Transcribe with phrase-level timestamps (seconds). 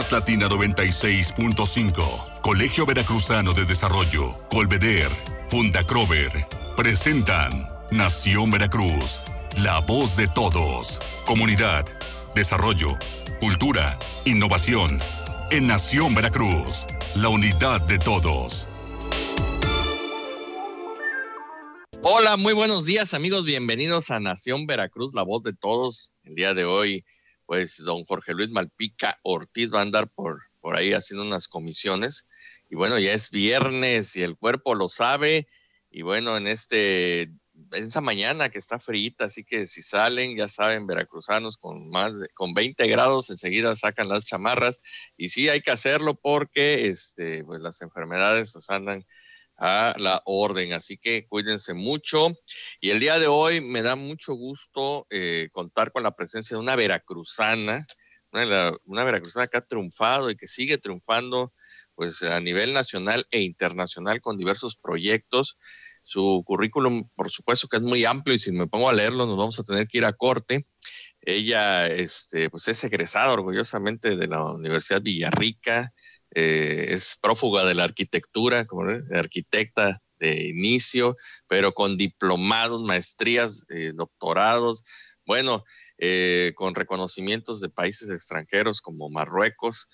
[0.00, 5.10] Más Latina 96.5, Colegio Veracruzano de Desarrollo, Colveder,
[5.50, 6.30] Fundacrover,
[6.74, 7.50] presentan
[7.90, 9.20] Nación Veracruz,
[9.62, 11.02] la voz de todos.
[11.26, 11.84] Comunidad,
[12.34, 12.96] desarrollo,
[13.40, 14.98] cultura, innovación.
[15.50, 16.86] En Nación Veracruz,
[17.16, 18.70] la unidad de todos.
[22.02, 26.14] Hola, muy buenos días amigos, bienvenidos a Nación Veracruz, la voz de todos.
[26.24, 27.04] El día de hoy,
[27.50, 32.28] pues don Jorge Luis Malpica Ortiz va a andar por, por ahí haciendo unas comisiones.
[32.68, 35.48] Y bueno, ya es viernes y el cuerpo lo sabe.
[35.90, 37.32] Y bueno, en este
[37.72, 42.28] esta mañana que está frita, así que si salen, ya saben, veracruzanos con más de,
[42.28, 44.80] con 20 grados, enseguida sacan las chamarras
[45.16, 49.04] y sí hay que hacerlo porque este pues las enfermedades pues andan
[49.60, 50.72] a la orden.
[50.72, 52.32] Así que cuídense mucho.
[52.80, 56.62] Y el día de hoy me da mucho gusto eh, contar con la presencia de
[56.62, 57.86] una veracruzana,
[58.32, 61.52] una, una, veracruzana que ha triunfado y que sigue triunfando
[61.94, 65.58] pues a nivel nacional e internacional con diversos proyectos.
[66.02, 69.36] Su currículum, por supuesto, que es muy amplio y si me pongo a leerlo nos
[69.36, 70.66] vamos a tener que ir a corte.
[71.20, 75.92] Ella este, pues es egresada orgullosamente de la Universidad Villarrica,
[76.34, 81.16] eh, es prófuga de la arquitectura, como arquitecta de inicio,
[81.48, 84.84] pero con diplomados, maestrías, eh, doctorados,
[85.26, 85.64] bueno,
[85.98, 89.88] eh, con reconocimientos de países extranjeros como Marruecos,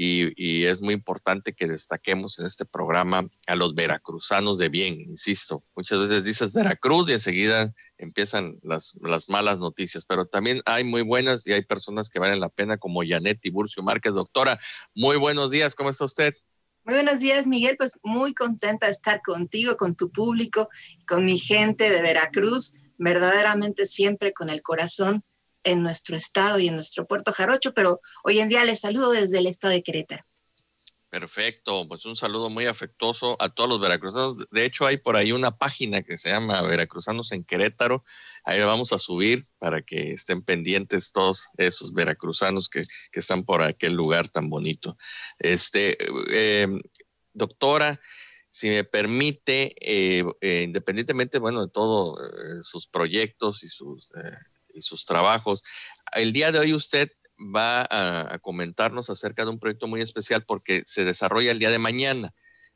[0.00, 5.64] y, es muy importante que destaquemos en este programa a los veracruzanos de bien, insisto.
[5.74, 11.02] Muchas veces dices Veracruz y enseguida empiezan las, las malas noticias, pero también hay muy
[11.02, 14.12] buenas y hay personas que valen la pena como Janet Tiburcio Márquez.
[14.12, 14.60] Doctora,
[14.94, 16.32] muy buenos días, ¿cómo está usted?
[16.84, 17.76] Muy buenos días, Miguel.
[17.76, 20.68] Pues muy contenta de estar contigo, con tu público,
[21.08, 25.24] con mi gente de Veracruz, verdaderamente siempre con el corazón
[25.64, 29.38] en nuestro estado y en nuestro puerto Jarocho, pero hoy en día les saludo desde
[29.38, 30.24] el estado de Querétaro.
[31.10, 34.36] Perfecto, pues un saludo muy afectuoso a todos los veracruzanos.
[34.50, 38.04] De hecho, hay por ahí una página que se llama Veracruzanos en Querétaro.
[38.44, 43.44] Ahí la vamos a subir para que estén pendientes todos esos veracruzanos que, que están
[43.44, 44.98] por aquel lugar tan bonito.
[45.38, 45.96] Este,
[46.30, 46.68] eh,
[47.32, 47.98] doctora,
[48.50, 52.18] si me permite, eh, eh, independientemente, bueno, de todos
[52.60, 54.12] sus proyectos y sus
[54.78, 55.62] y sus trabajos.
[56.12, 60.82] El día de hoy usted va a, comentarnos acerca de un proyecto muy especial porque
[60.86, 62.32] se desarrolla el día de mañana.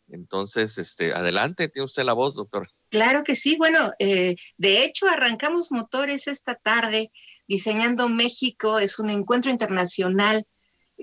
[0.08, 2.68] Entonces, este, adelante, tiene usted la voz, doctor.
[2.90, 3.56] Claro que sí.
[3.56, 7.10] Bueno, eh, de hecho, arrancamos motores esta tarde.
[7.48, 10.46] Diseñando México es un encuentro internacional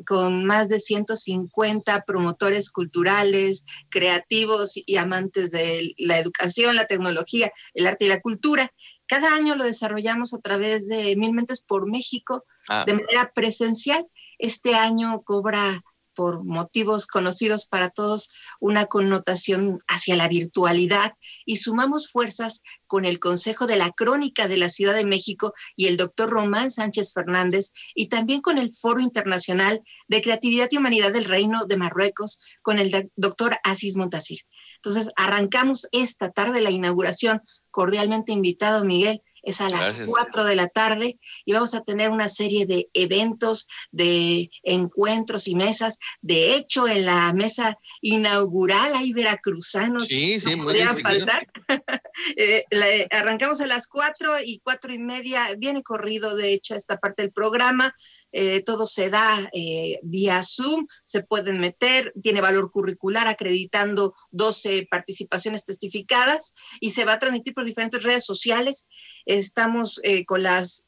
[0.05, 7.87] con más de 150 promotores culturales, creativos y amantes de la educación, la tecnología, el
[7.87, 8.71] arte y la cultura.
[9.07, 12.83] Cada año lo desarrollamos a través de Mil Mentes por México ah.
[12.85, 14.07] de manera presencial.
[14.37, 15.83] Este año cobra
[16.19, 21.13] por motivos conocidos para todos, una connotación hacia la virtualidad
[21.45, 25.87] y sumamos fuerzas con el Consejo de la Crónica de la Ciudad de México y
[25.87, 31.13] el doctor Román Sánchez Fernández y también con el Foro Internacional de Creatividad y Humanidad
[31.13, 34.39] del Reino de Marruecos con el doctor Asis Montasir.
[34.75, 39.21] Entonces, arrancamos esta tarde la inauguración cordialmente invitado, Miguel.
[39.49, 43.67] Es a las cuatro de la tarde y vamos a tener una serie de eventos,
[43.91, 45.97] de encuentros y mesas.
[46.21, 50.07] De hecho, en la mesa inaugural hay veracruzanos.
[50.07, 50.87] Sí, sí, muy bien.
[50.99, 51.47] faltar.
[52.35, 52.65] Eh,
[53.11, 55.53] arrancamos a las cuatro y cuatro y media.
[55.57, 57.95] Viene corrido, de hecho, esta parte del programa.
[58.31, 64.87] Eh, todo se da eh, vía Zoom, se pueden meter, tiene valor curricular acreditando 12
[64.89, 68.87] participaciones testificadas y se va a transmitir por diferentes redes sociales.
[69.25, 70.83] Estamos eh, con las...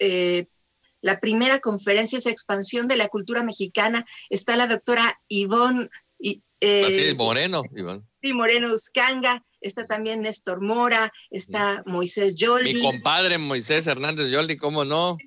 [1.02, 4.06] la primera conferencia es expansión de la cultura mexicana.
[4.30, 5.90] Está la doctora Ivonne.
[6.62, 8.04] Así, Moreno, Ivonne.
[8.22, 12.74] Sí, Moreno Uscanga, está también Néstor Mora, está Moisés Yoldi.
[12.74, 15.18] Mi compadre Moisés Hernández Yoldi, ¿cómo no?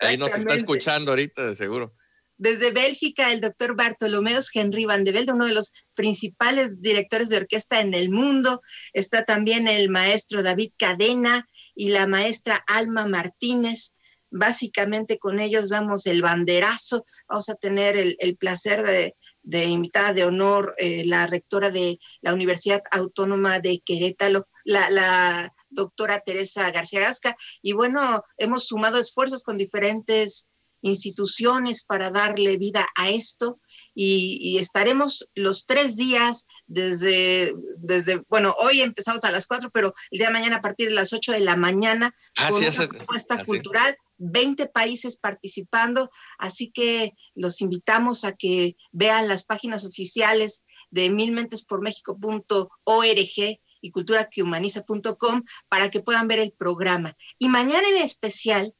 [0.00, 1.94] Ahí nos está escuchando ahorita, de seguro.
[2.38, 7.38] Desde Bélgica, el doctor Bartolomeos Henry Van de Velde, uno de los principales directores de
[7.38, 8.60] orquesta en el mundo.
[8.92, 13.96] Está también el maestro David Cadena y la maestra Alma Martínez.
[14.30, 17.06] Básicamente con ellos damos el banderazo.
[17.26, 19.14] Vamos a tener el placer de,
[19.46, 26.20] de invitada de honor eh, la rectora de la Universidad Autónoma de Querétaro, la, doctora
[26.20, 27.36] Teresa García Gasca.
[27.60, 30.48] Y bueno, hemos sumado esfuerzos con diferentes
[30.80, 33.60] instituciones para darle vida a esto.
[33.94, 40.18] Y, estaremos los tres días desde, desde, bueno, hoy empezamos a las cuatro, pero el
[40.18, 42.14] día de mañana a partir de las ocho de la mañana
[42.48, 49.44] con una propuesta cultural 20 países participando, así que los invitamos a que vean las
[49.44, 57.16] páginas oficiales de milmentespormexico.org y culturaquehumaniza.com para que puedan ver el programa.
[57.38, 58.74] Y mañana en especial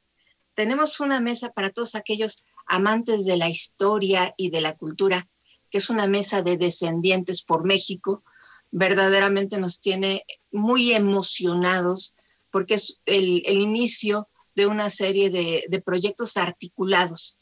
[0.53, 5.27] tenemos una mesa para todos aquellos amantes de la historia y de la cultura,
[5.69, 8.23] que es una mesa de descendientes por México.
[8.71, 12.15] Verdaderamente nos tiene muy emocionados
[12.49, 17.39] porque es el, inicio de una serie de, de proyectos articulados.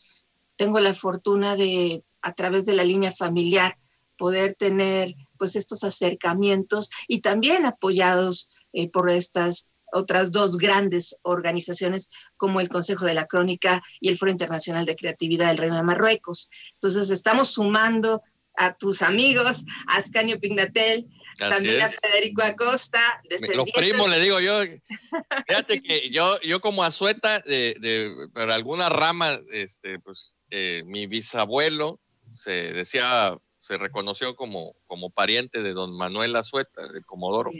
[0.57, 3.77] Tengo la fortuna de, a través de la línea familiar,
[4.17, 12.09] poder tener pues estos acercamientos y también apoyados eh, por estas otras dos grandes organizaciones
[12.35, 15.83] como el Consejo de la Crónica y el Foro Internacional de Creatividad del Reino de
[15.83, 16.49] Marruecos.
[16.73, 18.23] Entonces estamos sumando
[18.57, 23.21] a tus amigos, a Ascanio Pignatel, también a Federico Acosta.
[23.55, 24.61] Los primos, le digo yo.
[25.47, 31.07] Fíjate que yo, yo como azueta de, de por alguna rama, este, pues eh, mi
[31.07, 31.99] bisabuelo
[32.31, 37.51] se decía se reconoció como, como pariente de don Manuel Azueta, de Comodoro.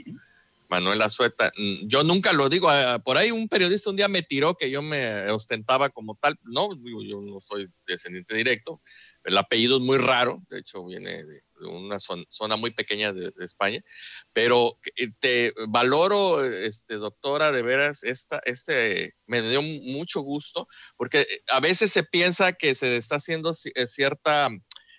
[0.68, 1.52] Manuel Azueta.
[1.56, 4.70] Mm, yo nunca lo digo, ah, por ahí un periodista un día me tiró que
[4.70, 6.38] yo me ostentaba como tal.
[6.44, 8.80] No, yo no soy descendiente directo.
[9.24, 13.82] El apellido es muy raro, de hecho viene de, una zona, muy pequeña de, España,
[14.32, 21.26] pero eh, te valoro, este, doctora, de veras, esta, este, me dio mucho gusto, porque
[21.48, 24.48] a veces se piensa que se está haciendo eh, cierta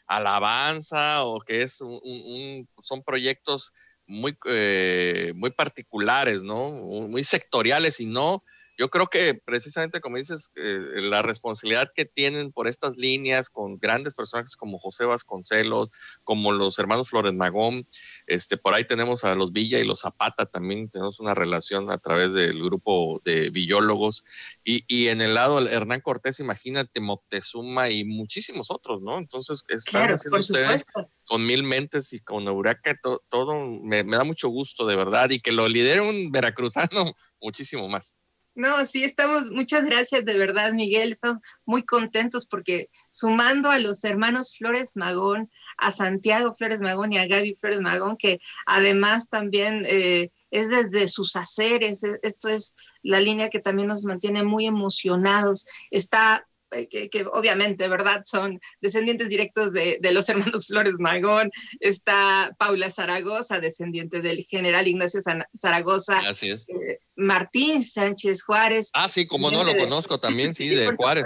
[0.08, 3.74] alabanza o que es un, son proyectos
[4.06, 6.72] muy, eh, muy particulares, ¿no?
[6.72, 8.44] Muy sectoriales y no,
[8.78, 13.78] yo creo que precisamente como dices, eh, la responsabilidad que tienen por estas líneas con
[13.80, 15.90] grandes personajes como José Vasconcelos,
[16.24, 17.88] como los hermanos Flores Magón,
[18.28, 21.98] este, por ahí tenemos a los Villa y los Zapata también, tenemos una relación a
[21.98, 24.24] través del grupo de villólogos,
[24.64, 29.18] y, y en el lado Hernán Cortés, imagínate, Moctezuma y muchísimos otros, ¿no?
[29.18, 30.86] Entonces, están haciendo ustedes
[31.26, 35.40] con mil mentes y con Euraca, todo me, me da mucho gusto, de verdad, y
[35.40, 38.16] que lo lidere un veracruzano muchísimo más.
[38.58, 41.12] No, sí, estamos, muchas gracias de verdad, Miguel.
[41.12, 47.20] Estamos muy contentos porque sumando a los hermanos Flores Magón, a Santiago Flores Magón y
[47.20, 52.76] a Gaby Flores Magón, que además también eh, es desde sus haceres, e, esto es
[53.04, 55.68] la línea que también nos mantiene muy emocionados.
[55.92, 58.24] Está eh, que, obviamente, ¿verdad?
[58.26, 61.52] Son descendientes directos de, los hermanos Flores Magón.
[61.80, 65.22] Está Paula Zaragoza, descendiente del general Ignacio
[65.56, 66.20] Zaragoza.
[66.20, 66.68] Así es.
[66.70, 68.90] Eh, Martín Sánchez Juárez.
[68.94, 71.26] Ah, sí, como no, lo conozco también, sí, de Juárez.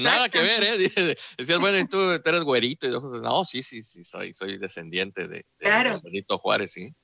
[0.00, 0.78] nada que ver, ¿eh?
[1.38, 2.86] Decías, bueno, y tú, eres güerito.
[2.86, 6.94] Y yo, no, sí, sí, sí, soy, soy descendiente de, de Juárez, sí.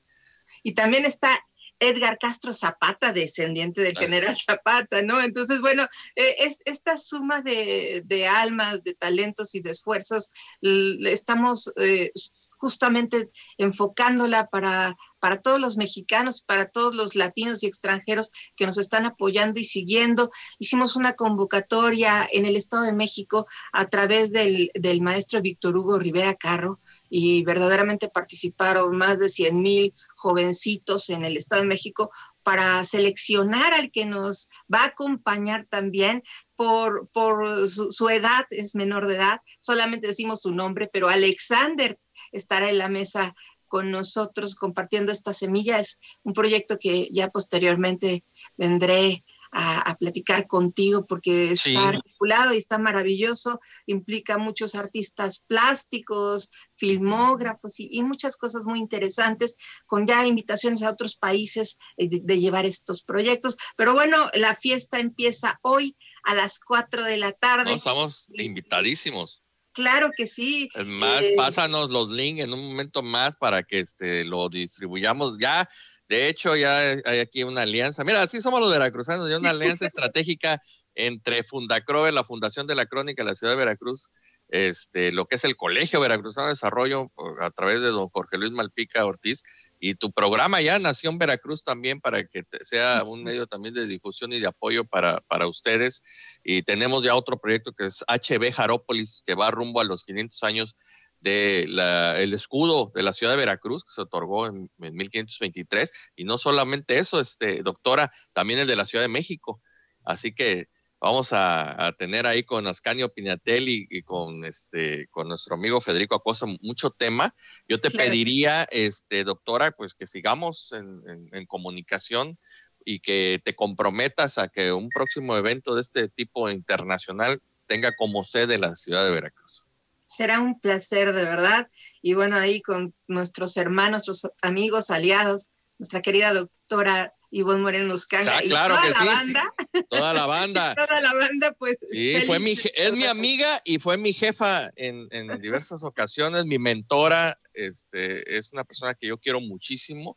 [0.62, 1.40] Y también está
[1.78, 5.20] Edgar Castro Zapata, descendiente del general Zapata, ¿no?
[5.20, 5.84] Entonces, bueno,
[6.14, 10.30] eh, es esta suma de, almas, de talentos y de esfuerzos,
[10.60, 12.12] estamos eh,
[12.56, 18.78] justamente enfocándola para, para todos los mexicanos, para todos los latinos y extranjeros que nos
[18.78, 20.30] están apoyando y siguiendo.
[20.58, 25.98] Hicimos una convocatoria en el Estado de México a través del, del maestro Víctor Hugo
[25.98, 32.10] Rivera Carro, y verdaderamente participaron más de 100 mil jovencitos en el Estado de México
[32.42, 36.22] para seleccionar al que nos va a acompañar también
[36.54, 41.98] por, por su, edad, es menor de edad, solamente decimos su nombre, pero Alexander
[42.32, 43.34] estará en la mesa
[43.68, 45.80] con nosotros compartiendo esta semilla.
[45.80, 48.22] Es un proyecto que ya posteriormente
[48.56, 57.74] vendré a, platicar contigo porque está articulado y está maravilloso, implica muchos artistas plásticos, filmógrafos
[57.78, 59.56] y, muchas cosas muy interesantes,
[59.86, 63.56] con ya invitaciones a otros países eh, de, llevar estos proyectos.
[63.76, 67.72] Pero bueno, la fiesta empieza hoy a las 4 de la tarde.
[67.72, 69.42] estamos invitadísimos.
[69.72, 70.68] Claro que sí.
[70.86, 75.68] más, eh, pásanos los links en un momento más para que este, lo distribuyamos ya
[76.08, 78.04] de hecho, ya hay aquí una alianza.
[78.04, 80.62] Mira, así somos los veracruzanos, ya una alianza estratégica
[80.96, 84.10] entre Fundacrover, la Fundación de la Crónica de la Ciudad de Veracruz,
[84.48, 88.52] este, lo que es el Colegio Veracruzano de Desarrollo a través de don Jorge Luis
[88.52, 89.42] Malpica Ortiz
[89.78, 94.32] y tu programa ya Nación Veracruz también para que sea un medio también de difusión
[94.32, 96.02] y de apoyo para, para ustedes.
[96.42, 100.42] Y tenemos ya otro proyecto que es HB Jarópolis, que va rumbo a los 500
[100.44, 100.76] años
[101.22, 106.98] el escudo de la ciudad de Veracruz que se otorgó en, 1523 y no solamente
[106.98, 109.60] eso, este, doctora, también el de la Ciudad de México.
[110.04, 110.68] Así que
[111.00, 116.46] vamos a, tener ahí con Ascanio Piñatel y, con este con nuestro amigo Federico Acosta
[116.60, 117.34] mucho tema.
[117.68, 122.38] Yo te pediría, este, doctora, pues que sigamos en, comunicación
[122.84, 128.24] y que te comprometas a que un próximo evento de este tipo internacional tenga como
[128.24, 129.66] sede la ciudad de Veracruz.
[130.06, 131.68] Será un placer, de verdad.
[132.00, 138.38] Y bueno, ahí con nuestros hermanos, nuestros amigos, aliados, nuestra querida doctora Ivonne Moreno Muscanga
[138.38, 139.54] ah, y toda la banda.
[139.90, 140.74] Toda la banda.
[140.74, 141.84] toda la banda, pues.
[141.90, 146.58] Sí, fue mi, es mi amiga y fue mi jefa en, en diversas ocasiones, mi
[146.58, 147.38] mentora.
[147.52, 150.16] Este, es una persona que yo quiero muchísimo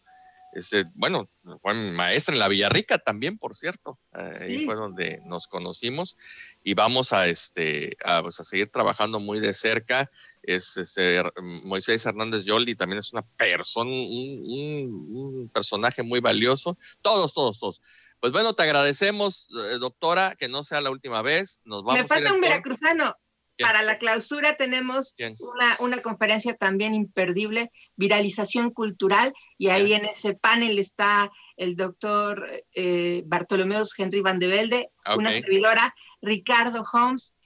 [0.52, 1.30] este, bueno,
[1.62, 4.00] fue mi maestra en la Villarrica también, por cierto.
[4.12, 6.18] Ahí fue donde nos conocimos
[6.64, 10.10] y vamos a, este, a, pues, a seguir trabajando muy de cerca.
[10.42, 16.78] Es, este, Moisés Hernández Yoldi también es una persona, un, personaje muy valioso.
[17.02, 17.82] Todos, todos, todos.
[18.20, 21.62] Pues bueno, te agradecemos, eh, doctora, que no sea la última vez.
[21.64, 23.16] Nos vamos Me falta un veracruzano.
[23.60, 30.34] Para la clausura tenemos una, una, conferencia también imperdible, viralización cultural, y ahí en ese
[30.34, 37.38] panel está el doctor eh, Bartolomeos Henry Van de Velde, una servidora, Ricardo Holmes.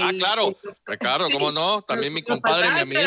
[0.00, 1.82] ah, claro, Ricardo, ¿cómo no?
[1.82, 3.00] También mi compadre, mi amigo.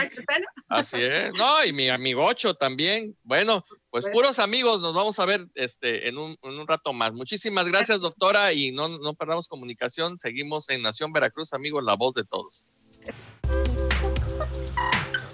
[0.67, 3.15] Así es, no, y mi amigo Ocho también.
[3.23, 7.13] Bueno, pues puros amigos, nos vamos a ver este, en, un, en un rato más.
[7.13, 10.17] Muchísimas gracias, doctora, y no, no perdamos comunicación.
[10.17, 12.67] Seguimos en Nación Veracruz, amigos, la voz de todos.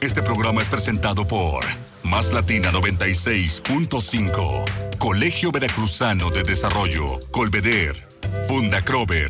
[0.02, 1.64] Este programa es presentado por
[2.04, 7.94] Más Latina 96.5, Colegio Veracruzano de Desarrollo, Colveder,
[8.48, 9.30] Funda Crover.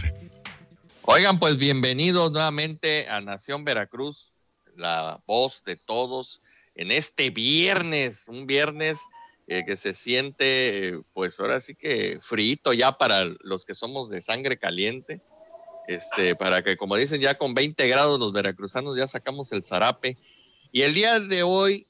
[1.01, 4.30] Oigan, pues bienvenidos nuevamente a Nación Veracruz,
[4.81, 6.41] la voz de todos,
[6.75, 8.99] en este viernes, un viernes
[9.47, 14.21] eh, que se siente, pues ahora sí que frito ya para los que somos de
[14.21, 15.21] sangre caliente,
[15.87, 20.17] este, para que como dicen ya con 20 grados los veracruzanos ya sacamos el zarape.
[20.71, 21.87] Y el día de hoy,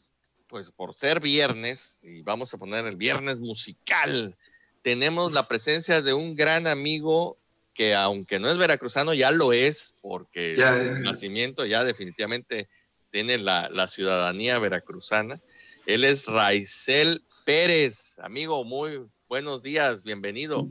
[0.48, 4.36] pues por ser viernes, y vamos a poner el viernes musical,
[4.82, 7.38] tenemos la presencia de un gran amigo
[7.74, 12.68] que aunque no es veracruzano, ya lo es, porque su nacimiento ya definitivamente
[13.12, 15.40] tiene la, la ciudadanía veracruzana.
[15.86, 18.18] Él es Raizel Pérez.
[18.20, 20.68] Amigo, muy buenos días, bienvenido.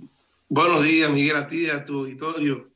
[0.49, 2.71] Buenos días, Miguel, a ti, a tu auditorio.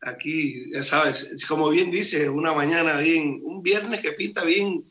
[0.00, 4.82] Aquí, ya sabes, como bien dice, una mañana bien, un viernes que pinta bien,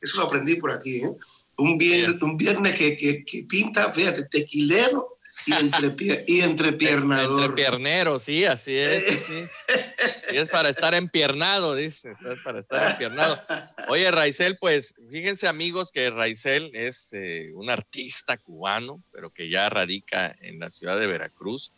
[0.00, 1.10] eso lo aprendí por aquí, ¿eh?
[1.56, 7.40] un, viernes, un viernes que, que, que pinta, fíjate, tequilero y, entre, y entrepiernador.
[7.40, 9.24] Entrepiernero, sí, así es.
[9.26, 9.74] Sí.
[10.32, 13.40] es para estar empiernado, dice, es para estar empiernado.
[13.88, 19.68] Oye, Raizel, pues fíjense amigos que Raizel es eh, un artista cubano, pero que ya
[19.68, 21.72] radica en la ciudad de Veracruz.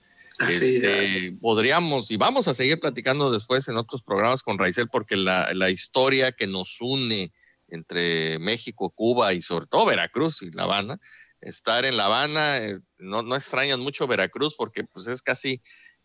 [0.48, 5.52] Este, podríamos y vamos a seguir platicando después en otros programas con Raizel porque la,
[5.52, 7.30] la historia que nos une
[7.68, 10.98] entre México, Cuba y sobre todo Veracruz y La Habana,
[11.40, 15.62] estar en La Habana, eh, no, no extrañan mucho Veracruz porque pues es casi,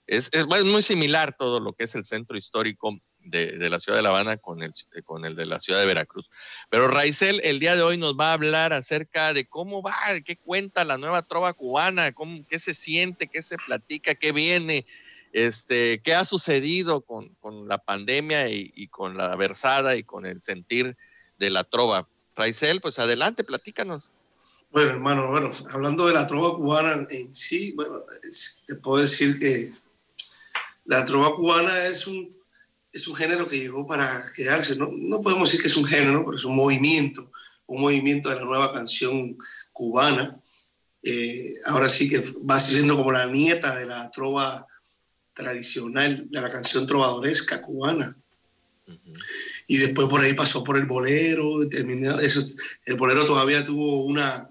[0.08, 3.98] es, es, muy similar todo lo que es el centro histórico de, de, la ciudad
[3.98, 4.72] de La Habana con el,
[5.04, 6.30] con el de la ciudad de Veracruz.
[6.70, 10.38] Pero Raizel el día de hoy nos va a hablar acerca de cómo va, qué
[10.38, 14.86] cuenta la nueva trova cubana, cómo, qué se siente, qué se platica, qué viene,
[15.34, 20.42] este, qué ha sucedido con, con la pandemia y, con la versada y con el
[20.42, 20.96] sentir
[21.40, 22.08] de la trova.
[22.36, 24.12] Raizel, pues adelante, platícanos.
[24.72, 28.04] Bueno, hermano, bueno, hablando de la trova cubana en sí, bueno,
[28.68, 29.72] te puedo decir que
[30.86, 32.36] la trova cubana es un,
[32.92, 34.76] es un género que llegó para quedarse.
[34.76, 37.32] No, no podemos decir que es un género, pero es un movimiento,
[37.66, 39.38] un movimiento de la nueva canción
[39.72, 40.40] cubana.
[41.04, 44.66] Eh, ahora sí que va siendo como la nieta de la trova
[45.34, 48.16] tradicional, de la canción trovadoresca cubana.
[48.88, 49.24] Uh -huh.
[49.68, 52.46] Y después por ahí pasó por el bolero, eso,
[52.86, 54.50] el bolero todavía tuvo una,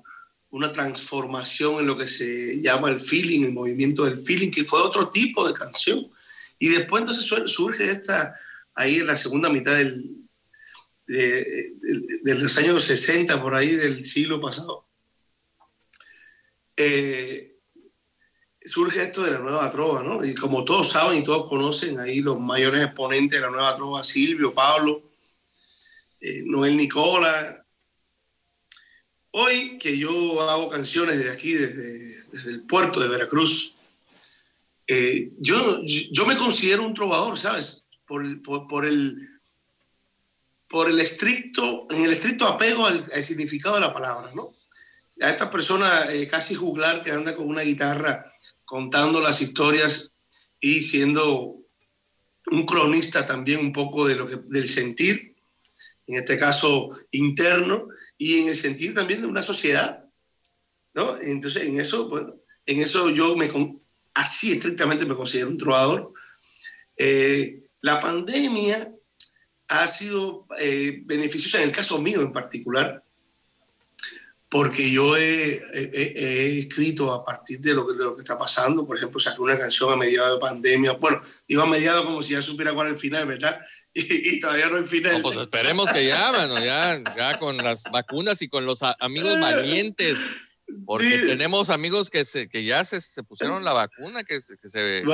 [0.50, 4.80] una transformación en lo que se llama el feeling, el movimiento del feeling, que fue
[4.80, 6.08] otro tipo de canción.
[6.58, 8.38] Y después entonces surge esta,
[8.74, 10.04] ahí en la segunda mitad del,
[11.06, 14.86] de, de, de los años 60, por ahí del siglo pasado,
[16.76, 17.56] eh,
[18.62, 20.24] surge esto de la nueva trova, ¿no?
[20.24, 24.02] Y como todos saben y todos conocen, ahí los mayores exponentes de la nueva trova,
[24.02, 25.02] Silvio, Pablo,
[26.20, 27.64] eh, Noel Nicola,
[29.36, 33.73] Hoy que yo hago canciones desde aquí, desde, desde el puerto de Veracruz,
[34.86, 37.86] eh, yo, yo me considero un trovador, ¿sabes?
[38.04, 39.16] Por, por, por, el,
[40.68, 44.54] por el estricto, en el estricto apego al, al significado de la palabra, ¿no?
[45.20, 48.32] A esta persona eh, casi juglar que anda con una guitarra
[48.64, 50.12] contando las historias
[50.60, 51.60] y siendo
[52.50, 55.36] un cronista también un poco de lo que, del sentir,
[56.06, 57.88] en este caso interno,
[58.18, 60.04] y en el sentido también de una sociedad,
[60.92, 61.18] ¿no?
[61.20, 62.36] Entonces, en eso, bueno,
[62.66, 63.48] en eso yo me,
[64.14, 66.12] así estrictamente me considero un trovador.
[66.96, 68.92] Eh, la pandemia
[69.68, 73.02] ha sido eh, beneficiosa en el caso mío en particular,
[74.48, 79.18] porque yo he, escrito a partir de lo, que, lo, que, está pasando, por ejemplo,
[79.18, 82.72] saqué una canción a mediados de pandemia, bueno, digo a mediados como si ya supiera
[82.72, 83.60] cuál es el final, ¿verdad?
[83.96, 85.22] Y, todavía no hay final.
[85.22, 90.16] pues esperemos que ya, bueno, ya, ya con las vacunas y con los amigos valientes
[90.86, 94.68] porque tenemos amigos que, se, que ya se, se pusieron la vacuna, que se, que
[94.68, 95.04] se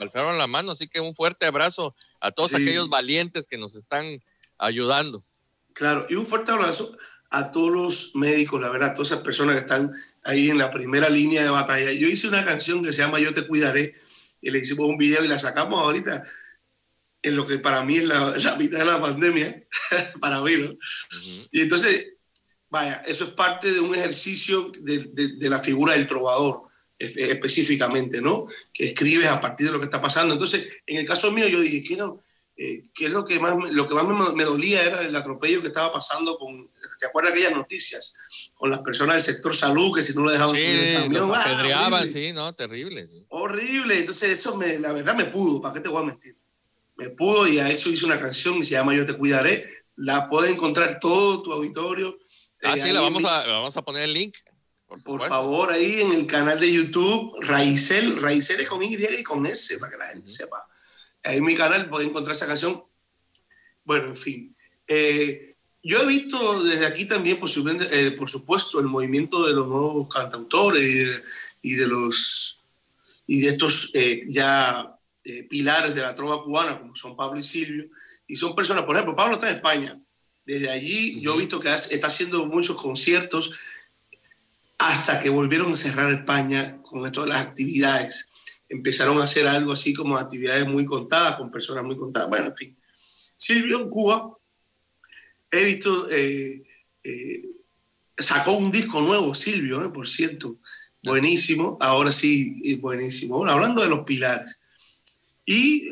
[0.00, 0.72] alzaron la mano.
[0.72, 4.22] Así que un fuerte abrazo a todos aquellos valientes que nos están
[4.58, 5.24] ayudando.
[5.72, 6.96] Claro, y un fuerte abrazo
[7.30, 9.92] a todos los médicos, la verdad, a todas esas personas que están
[10.24, 11.92] ahí en la primera línea de batalla.
[11.92, 13.94] Yo hice una canción que se llama Yo te cuidaré
[14.40, 16.24] y le hicimos un video y la sacamos ahorita
[17.22, 19.64] en lo que para mí es la, la mitad de la pandemia,
[20.20, 20.70] para mí, ¿no?
[21.52, 22.14] Y entonces
[22.70, 26.62] Vaya, eso es parte de un ejercicio de, de, la figura del trovador
[26.98, 28.46] específicamente, ¿no?
[28.72, 30.34] Que escribes a partir de lo que está pasando.
[30.34, 32.22] Entonces, en el caso mío, yo dije, ¿qué, no,
[32.62, 35.68] eh, ¿qué es lo que más, lo que más me, dolía era el atropello que
[35.68, 38.12] estaba pasando con, ¿te acuerdas aquellas noticias?
[38.54, 41.32] Con las personas del sector salud, que si no lo dejaban sí, subir el camión,
[41.34, 43.08] ¡ah, sí, no, terrible.
[43.30, 46.36] Horrible, entonces eso me, la verdad me pudo, ¿para qué te voy a mentir?
[46.96, 50.28] Me pudo y a eso hice una canción que se llama Yo te cuidaré, la
[50.28, 52.18] puedes encontrar todo tu auditorio,
[52.62, 54.36] Ah, sí, la vamos, a, vamos a poner el link.
[55.04, 59.46] Por, favor, ahí en el canal de YouTube, Raicel, Raicel es con Y y con
[59.46, 60.66] S, para que la gente sepa.
[61.22, 62.82] Ahí en mi canal puede encontrar esa canción.
[63.84, 64.56] Bueno, en fin.
[64.88, 70.08] Eh, yo he visto desde aquí también, eh, por supuesto, el movimiento de los nuevos
[70.08, 71.22] cantautores
[71.62, 72.60] y de, los
[73.28, 74.98] y de estos eh, ya
[75.48, 77.88] pilares de la trova cubana, como son Pablo y Silvio,
[78.26, 80.00] y son personas, por ejemplo, Pablo está en España,
[80.44, 83.50] desde allí yo he visto que está haciendo muchos conciertos
[84.78, 88.28] hasta que volvieron a cerrar España con todas las actividades.
[88.68, 92.30] Empezaron a hacer algo así como actividades muy contadas, con personas muy contadas.
[92.30, 92.78] Bueno, en fin.
[93.36, 94.38] Silvio en Cuba,
[95.50, 96.62] he visto, eh,
[97.04, 97.42] eh,
[98.16, 100.58] sacó un disco nuevo, Silvio, eh, por cierto,
[101.02, 103.38] buenísimo, ahora sí, buenísimo.
[103.38, 104.58] Bueno, hablando de los pilares.
[105.44, 105.90] Y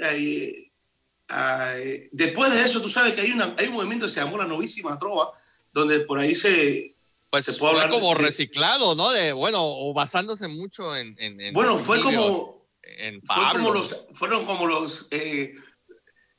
[2.12, 4.46] después de eso, tú sabes que hay, una, hay un movimiento que se llamó la
[4.46, 5.32] novísima trova,
[5.72, 6.94] donde por ahí se...
[7.30, 9.10] Pues se puede hablar como reciclado, ¿no?
[9.10, 11.14] De, bueno, o basándose mucho en...
[11.52, 12.64] bueno, fue como...
[13.24, 15.08] fue como los, fueron como los...
[15.10, 15.54] Eh,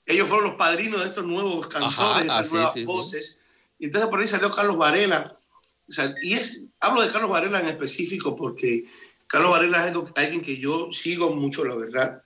[0.06, 3.40] ellos fueron los padrinos de estos nuevos cantores, de estas nuevas voces.
[3.78, 5.38] Y entonces por ahí salió Carlos Varela.
[6.24, 8.86] y es, hablo de Carlos Varela en específico porque
[9.28, 12.24] Carlos Varela es alguien que yo sigo mucho, la verdad.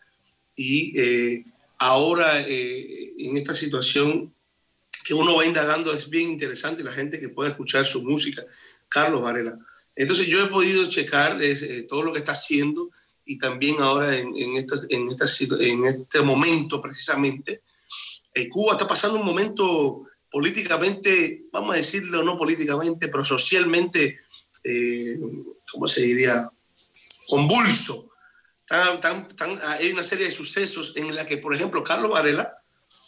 [0.56, 1.46] Y eh,
[1.78, 4.34] ahora eh, en esta situación
[5.06, 8.44] que uno va indagando es bien interesante la gente que pueda escuchar su música.
[8.88, 9.58] Carlos Varela.
[9.96, 12.90] Entonces yo he podido checar eh, todo lo que está haciendo
[13.26, 17.62] y también ahora en, este momento precisamente,
[18.34, 24.20] eh, Cuba está pasando un momento políticamente, vamos a decirlo no políticamente, pero socialmente,
[25.72, 26.50] ¿cómo se diría?
[27.28, 28.13] Convulso
[28.74, 32.58] hay una serie de sucesos en la que, por ejemplo, Carlos Varela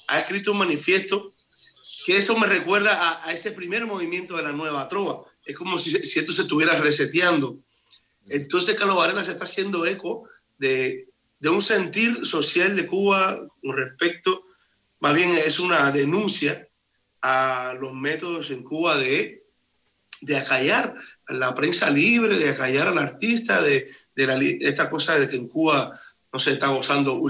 [0.08, 1.34] ha escrito un manifiesto
[2.06, 5.24] que eso me recuerda a, ese primer movimiento de la nueva trova.
[5.44, 7.58] Es como si, si, esto se estuviera reseteando.
[8.28, 11.08] Entonces, Carlos Varela se está haciendo eco de,
[11.40, 14.46] de un sentir social de Cuba con respecto,
[15.00, 16.68] más bien es una denuncia
[17.22, 19.44] a los métodos en Cuba de,
[20.22, 20.96] de acallar
[21.28, 25.48] a la prensa libre, de acallar al artista, de, de esta cosa de que en
[25.48, 26.00] Cuba
[26.32, 27.22] no se está gozando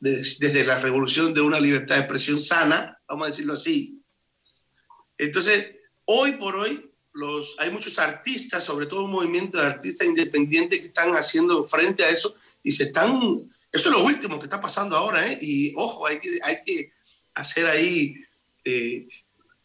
[0.00, 4.00] desde la revolución de una libertad de expresión sana, vamos a decirlo así.
[5.16, 5.66] Entonces,
[6.04, 10.86] hoy por hoy, los, hay muchos artistas, sobre todo un movimiento de artistas independientes que
[10.86, 14.96] están haciendo frente a eso y se están, eso es lo último que está pasando
[14.96, 15.38] ahora, ¿eh?
[15.40, 16.92] y ojo, hay que, hay que
[17.34, 18.14] hacer ahí,
[18.64, 19.08] eh,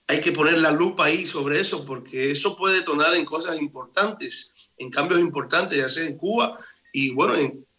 [0.07, 4.52] hay que poner la lupa ahí sobre eso, porque eso puede detonar en cosas importantes
[4.77, 6.57] en cambios importantes, ya sea en Cuba
[6.91, 7.35] y bueno,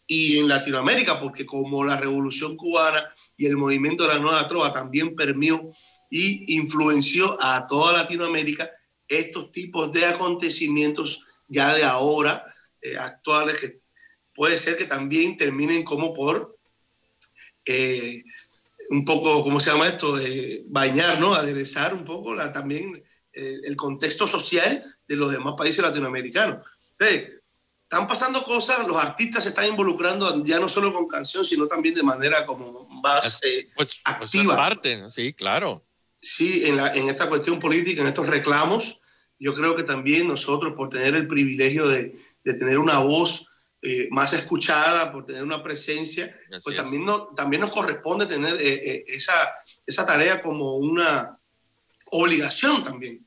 [0.06, 4.72] y en Latinoamérica, porque como la revolución cubana y el movimiento de la nueva trova
[4.72, 5.70] también permió
[6.10, 8.70] y influenció a toda Latinoamérica,
[9.08, 12.44] estos tipos de acontecimientos ya de ahora,
[12.82, 13.78] eh, actuales, que
[14.34, 16.56] puede ser que también terminen como por
[17.64, 18.24] eh,
[18.90, 20.18] un poco, ¿cómo se llama esto?
[20.66, 21.34] bañar, ¿no?
[21.34, 23.02] Aderezar un poco también
[23.32, 26.58] eh, el contexto social de los demás países latinoamericanos
[26.98, 31.94] están pasando cosas, los artistas se están involucrando ya no solo con canción, sino también
[31.94, 34.56] de manera como más eh, pues, pues, activa.
[34.56, 35.84] parte, sí, claro.
[36.20, 39.00] Sí, en, la, en esta cuestión política, en estos reclamos,
[39.38, 43.48] yo creo que también nosotros, por tener el privilegio de, de tener una voz
[43.86, 48.80] eh, más escuchada, por tener una presencia, pues también, no, también nos corresponde tener eh,
[48.82, 49.34] eh, esa,
[49.84, 51.38] esa tarea como una
[52.10, 53.26] obligación también.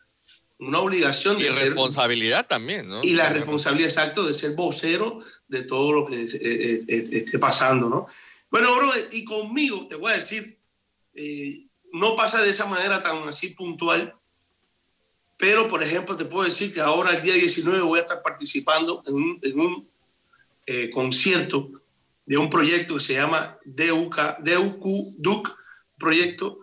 [0.60, 3.02] Una obligación y de responsabilidad también, ¿no?
[3.04, 8.08] Y la responsabilidad, exacto, de ser vocero de todo lo que esté pasando, ¿no?
[8.50, 10.58] Bueno, bro, y conmigo te voy a decir,
[11.94, 14.16] no pasa de esa manera tan así puntual,
[15.38, 19.04] pero por ejemplo te puedo decir que ahora el día 19 voy a estar participando
[19.06, 19.90] en un, en un
[20.66, 21.72] eh, concierto
[22.26, 25.58] de un proyecto que se llama DUK, DUQ, DUC,
[25.98, 26.60] proyecto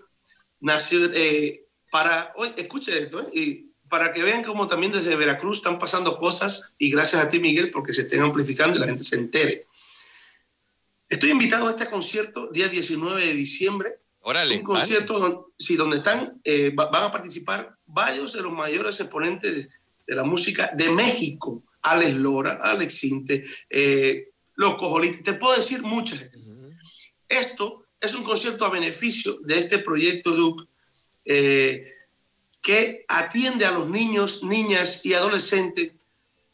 [0.61, 5.59] nació eh, para, oye, escuche esto, eh, y para que vean cómo también desde Veracruz
[5.59, 9.05] están pasando cosas y gracias a ti Miguel porque se estén amplificando y la gente
[9.05, 9.69] se entere.
[11.09, 14.01] Estoy invitado a este concierto día 19 de diciembre.
[14.19, 16.43] Órale, un concierto donde, sí, donde están,
[16.75, 19.69] van a participar varios de los mayores exponentes de,
[20.09, 21.63] de la música de México.
[21.83, 26.33] Alex Lora, Alex Sinte, eh, Los Cojolitos, te puedo decir muchas.
[27.29, 30.65] Esto es un concierto a beneficio de este proyecto Duke
[31.25, 31.94] eh,
[32.65, 35.93] que atiende a los niños, niñas y adolescentes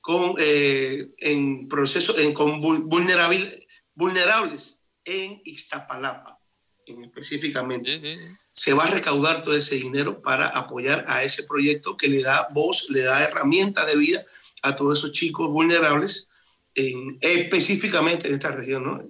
[0.00, 6.40] con, eh, en proceso, en, con vulnerables en Ixtapalapa
[6.84, 8.18] específicamente.
[8.52, 12.48] Se va a recaudar todo ese dinero para apoyar a ese proyecto que le da
[12.52, 14.24] voz, le da herramienta de vida
[14.62, 16.28] a todos esos chicos vulnerables,
[16.74, 19.00] en, específicamente en esta región, ¿no?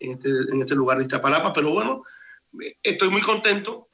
[0.00, 1.52] en, este, en este lugar de Iztapalapa.
[1.52, 2.02] Pero bueno,
[2.82, 3.85] estoy muy contento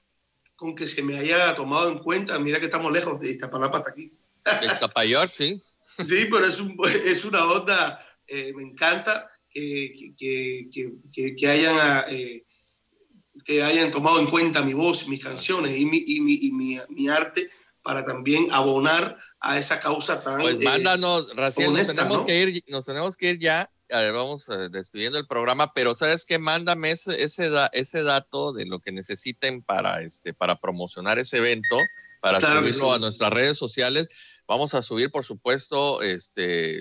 [0.62, 2.38] con que se me haya tomado en cuenta.
[2.38, 4.12] Mira que estamos lejos de Iztapalapa hasta aquí.
[4.64, 5.60] Iztapayor, sí.
[5.98, 10.68] Sí, pero es, un, es una onda, eh, me encanta que, que,
[11.12, 12.04] que, que hayan...
[12.08, 12.44] Eh,
[13.44, 16.78] que hayan tomado en cuenta mi voz, mis canciones y mi, y mi, y mi,
[16.90, 17.50] mi arte
[17.82, 20.40] para también abonar a esa causa tan.
[20.40, 23.71] Pues eh, mándanos, Raciel, nos, tenemos que ir, nos tenemos que ir ya.
[23.92, 28.80] Vamos eh, despidiendo el programa, pero sabes que mándame ese, ese, ese, dato de lo
[28.80, 31.76] que necesiten para, este, para promocionar ese evento,
[32.20, 34.08] para subirlo a nuestras redes sociales.
[34.46, 36.80] Vamos a subir, por supuesto, este,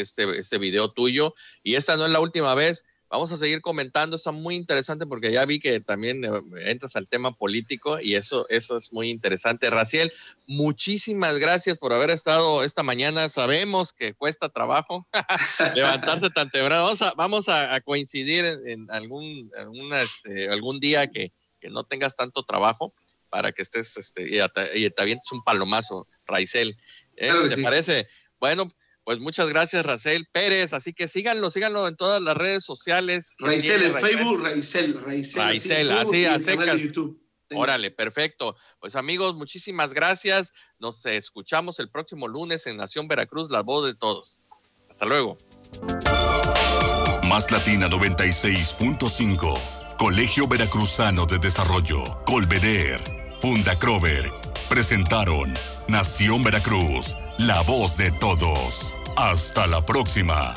[0.00, 1.34] este, este video tuyo.
[1.62, 2.84] Y esta no es la última vez.
[3.10, 6.30] Vamos a seguir comentando, está muy interesante porque ya vi que también eh,
[6.66, 9.70] entras al tema político y eso, eso es muy interesante.
[9.70, 10.12] Raciel,
[10.46, 13.30] muchísimas gracias por haber estado esta mañana.
[13.30, 15.06] Sabemos que cuesta trabajo
[15.74, 16.84] levantarse tan temprano.
[16.84, 19.50] Vamos a, vamos a, coincidir en, algún,
[19.94, 22.92] este, algún día que, que, no tengas tanto trabajo
[23.30, 26.76] para que estés este, y, te, avientes un palomazo, Raicel.
[27.16, 27.32] ¿Eh?
[27.48, 28.06] ¿Te parece?
[28.38, 28.70] Bueno,
[29.08, 30.74] pues muchas gracias, Racel Pérez.
[30.74, 33.36] Así que síganlo, síganlo en todas las redes sociales.
[33.38, 35.42] Raizel en Facebook, Raizel, Raizel.
[35.42, 37.18] Raizel, así, así de YouTube.
[37.54, 38.54] Órale, perfecto.
[38.78, 40.52] Pues amigos, muchísimas gracias.
[40.78, 44.42] Nos escuchamos el próximo lunes en Nación Veracruz, la voz de todos.
[44.90, 45.38] Hasta luego.
[47.24, 49.96] Más Latina 96.5.
[49.96, 52.04] Colegio Veracruzano de Desarrollo.
[52.26, 53.00] Colveder.
[53.40, 54.30] Funda Crover.
[54.68, 55.54] Presentaron
[55.88, 58.96] Nación Veracruz, la voz de todos.
[59.16, 60.54] Hasta la próxima.